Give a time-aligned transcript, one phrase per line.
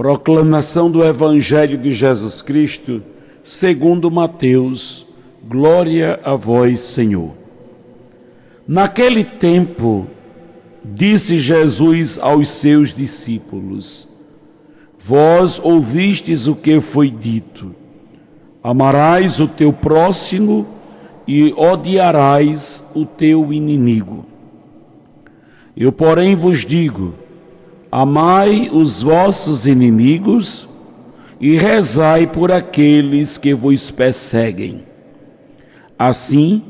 [0.00, 3.02] Proclamação do Evangelho de Jesus Cristo,
[3.44, 5.06] segundo Mateus.
[5.46, 7.32] Glória a vós, Senhor.
[8.66, 10.06] Naquele tempo,
[10.82, 14.08] disse Jesus aos seus discípulos:
[14.98, 17.74] Vós ouvistes o que foi dito:
[18.62, 20.66] Amarás o teu próximo
[21.28, 24.24] e odiarás o teu inimigo.
[25.76, 27.12] Eu, porém, vos digo:
[27.90, 30.68] amai os vossos inimigos
[31.40, 34.84] e rezai por aqueles que vos perseguem.
[35.98, 36.62] Assim,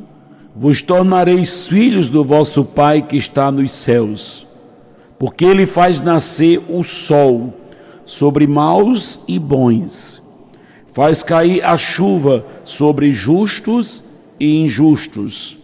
[0.54, 4.46] vos tornareis filhos do vosso Pai que está nos céus,
[5.18, 7.54] porque ele faz nascer o sol
[8.04, 10.22] sobre maus e bons,
[10.92, 14.02] faz cair a chuva sobre justos
[14.38, 15.56] e injustos.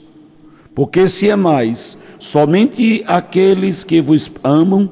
[0.75, 4.91] Porque se amais somente aqueles que vos amam,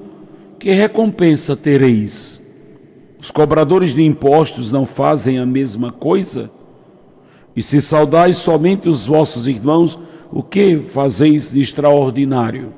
[0.64, 2.42] que recompensa tereis?
[3.20, 6.50] Os cobradores de impostos não fazem a mesma coisa?
[7.54, 9.98] E se saudais somente os vossos irmãos,
[10.32, 12.72] o que fazeis de extraordinário?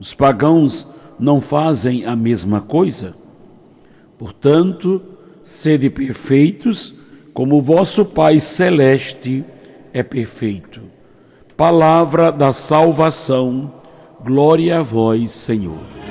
[0.00, 0.88] Os pagãos
[1.20, 3.14] não fazem a mesma coisa?
[4.18, 5.00] Portanto,
[5.44, 6.92] sede perfeitos,
[7.32, 9.44] como o vosso Pai celeste
[9.92, 10.80] é perfeito.
[11.56, 13.72] Palavra da salvação,
[14.24, 16.05] glória a vós, Senhor.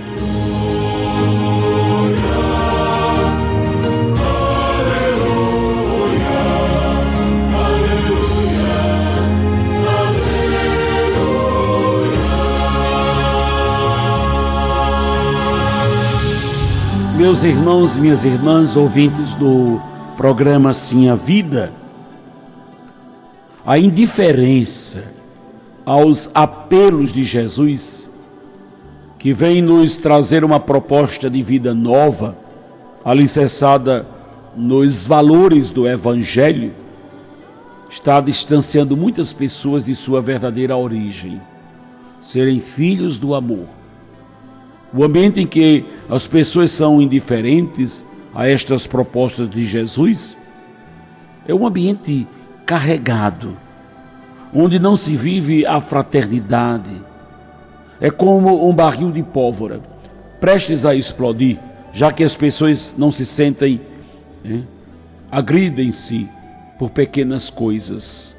[17.26, 19.82] Meus irmãos e minhas irmãs, ouvintes do
[20.16, 21.74] programa Sim a Vida,
[23.66, 25.04] a indiferença
[25.84, 28.05] aos apelos de Jesus,
[29.26, 32.38] que vem nos trazer uma proposta de vida nova,
[33.04, 34.06] alicerçada
[34.56, 36.72] nos valores do Evangelho,
[37.90, 41.42] está distanciando muitas pessoas de sua verdadeira origem,
[42.22, 43.66] serem filhos do amor.
[44.94, 50.38] O ambiente em que as pessoas são indiferentes a estas propostas de Jesus
[51.48, 52.28] é um ambiente
[52.64, 53.58] carregado,
[54.54, 57.05] onde não se vive a fraternidade.
[58.00, 59.82] É como um barril de pólvora,
[60.40, 61.60] prestes a explodir,
[61.94, 63.80] já que as pessoas não se sentem,
[64.44, 64.64] né,
[65.32, 66.28] agridem-se
[66.78, 68.36] por pequenas coisas.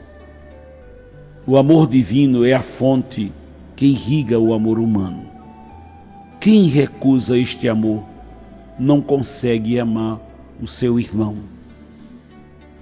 [1.47, 3.33] O amor divino é a fonte
[3.75, 5.27] que irriga o amor humano.
[6.41, 8.05] Quem recusa este amor
[8.79, 10.21] não consegue amar
[10.61, 11.37] o seu irmão.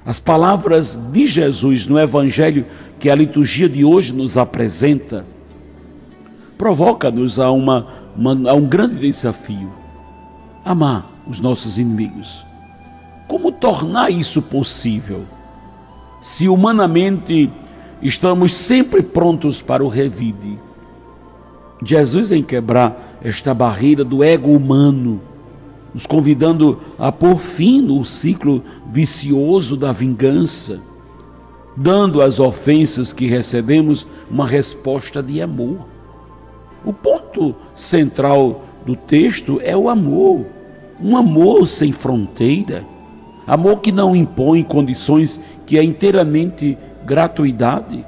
[0.04, 2.66] As palavras de Jesus no Evangelho
[2.98, 5.24] que a liturgia de hoje nos apresenta
[6.56, 9.70] provoca-nos a, uma, uma, a um grande desafio:
[10.64, 12.44] amar os nossos inimigos.
[13.28, 15.24] Como tornar isso possível?
[16.20, 17.50] Se humanamente
[18.02, 20.58] estamos sempre prontos para o revide.
[21.82, 25.20] Jesus, em quebrar esta barreira do ego humano,
[25.92, 30.80] nos convidando a pôr fim no ciclo vicioso da vingança,
[31.76, 35.93] dando às ofensas que recebemos uma resposta de amor.
[36.84, 40.46] O ponto central do texto é o amor,
[41.00, 42.84] um amor sem fronteira,
[43.46, 48.04] amor que não impõe condições, que é inteiramente gratuidade.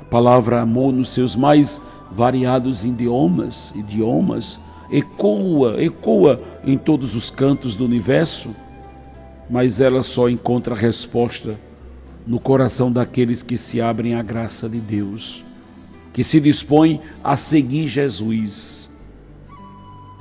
[0.00, 7.76] A palavra amor nos seus mais variados idiomas, idiomas ecoa, ecoa em todos os cantos
[7.76, 8.50] do universo,
[9.48, 11.58] mas ela só encontra resposta
[12.26, 15.44] no coração daqueles que se abrem à graça de Deus,
[16.12, 18.88] que se dispõem a seguir Jesus.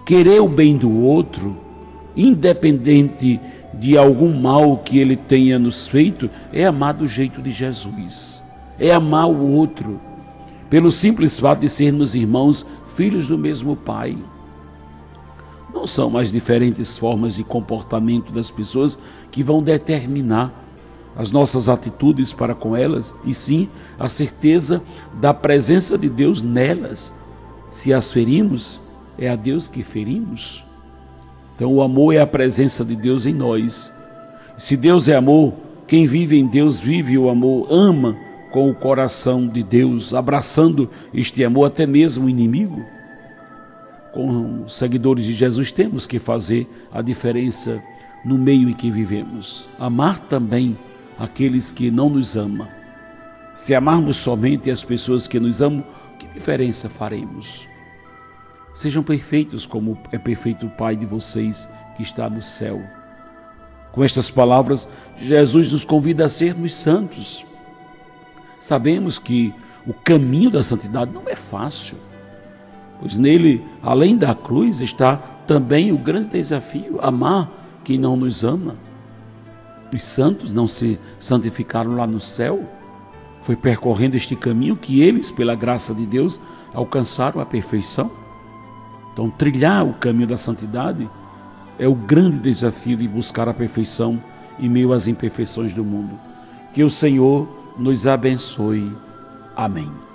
[0.06, 1.58] Querer o bem do outro,
[2.16, 3.40] independente
[3.74, 8.42] de algum mal que ele tenha nos feito, é amar do jeito de Jesus,
[8.80, 10.00] é amar o outro,
[10.70, 14.18] pelo simples fato de sermos irmãos, filhos do mesmo Pai.
[15.74, 18.98] Não são as diferentes formas de comportamento das pessoas
[19.30, 20.67] que vão determinar
[21.18, 23.68] as nossas atitudes para com elas, e sim
[24.00, 24.82] a certeza
[25.20, 27.12] da presença de Deus nelas.
[27.72, 28.80] Se as ferimos,
[29.18, 30.64] é a Deus que ferimos.
[31.56, 33.92] Então, o amor é a presença de Deus em nós.
[34.56, 35.54] Se Deus é amor,
[35.88, 38.16] quem vive em Deus vive o amor, ama
[38.52, 42.86] com o coração de Deus, abraçando este amor até mesmo o inimigo.
[44.14, 47.82] Com os seguidores de Jesus temos que fazer a diferença
[48.24, 49.68] no meio em que vivemos.
[49.80, 50.78] Amar também
[51.20, 52.68] aqueles que não nos amam.
[53.56, 55.84] Se amarmos somente as pessoas que nos amam,
[56.20, 57.68] que diferença faremos?
[58.74, 62.82] Sejam perfeitos como é perfeito o Pai de vocês que está no céu.
[63.92, 64.88] Com estas palavras,
[65.18, 67.44] Jesus nos convida a sermos santos.
[68.60, 69.52] Sabemos que
[69.88, 71.98] o caminho da santidade não é fácil,
[73.00, 75.16] pois nele, além da cruz, está
[75.48, 77.50] também o grande desafio: amar
[77.84, 78.76] quem não nos ama.
[79.94, 82.64] Os santos não se santificaram lá no céu,
[83.42, 86.40] foi percorrendo este caminho que eles, pela graça de Deus,
[86.74, 88.12] alcançaram a perfeição.
[89.14, 91.10] Então, trilhar o caminho da santidade
[91.80, 94.22] é o grande desafio de buscar a perfeição
[94.60, 96.20] em meio às imperfeições do mundo.
[96.74, 97.48] Que o Senhor
[97.78, 98.92] nos abençoe.
[99.56, 100.07] Amém.